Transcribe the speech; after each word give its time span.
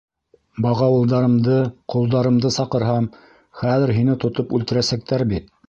Бағауылдарымды, 0.65 1.57
ҡолдарымды 1.95 2.53
саҡырһам, 2.57 3.11
хәҙер 3.63 3.97
һине 4.01 4.19
тотоп 4.27 4.59
үлтерәсәктәр 4.61 5.31
бит. 5.35 5.57